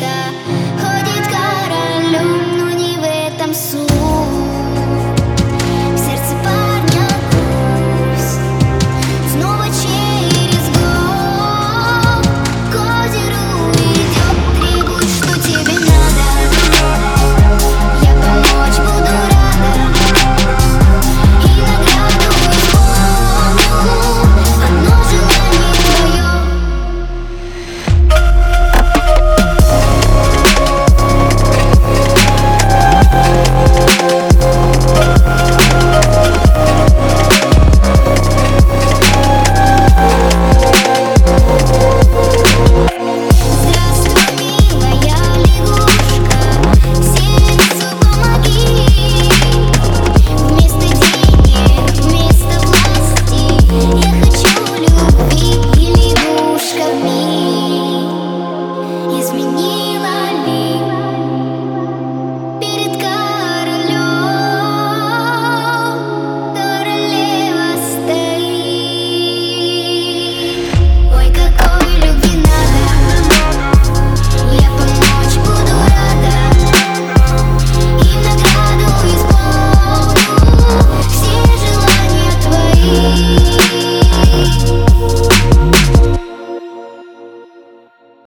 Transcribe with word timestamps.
が 0.00 0.59